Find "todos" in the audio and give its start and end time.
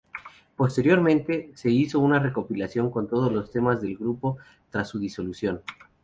3.07-3.31